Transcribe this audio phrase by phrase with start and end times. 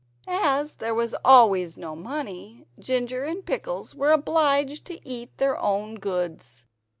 [0.27, 5.93] As there was always no money, Ginger and Pickles were obliged to eat their own
[5.99, 6.65] goods.